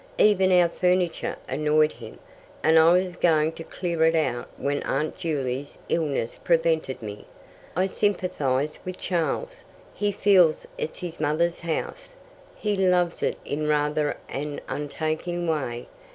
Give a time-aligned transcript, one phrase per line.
[0.17, 2.17] "Even our furniture annoyed him,
[2.63, 7.27] and I was going to clear it out when Aunt Juley's illness prevented me.
[7.75, 9.63] I sympathize with Charles.
[9.93, 12.15] He feels it's his mother's house.
[12.55, 15.87] He loves it in rather an untaking way.